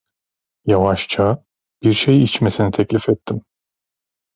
[0.65, 1.43] Yavaşça,
[1.83, 3.45] bir şey içmesini teklif ettim.